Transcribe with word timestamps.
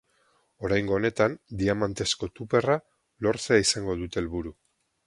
Oraingo 0.69 0.95
honetan, 0.95 1.35
diamantezko 1.61 2.31
tuperra 2.41 2.81
lortzea 3.27 3.65
izango 3.69 4.01
dute 4.03 4.25
helburu. 4.25 4.61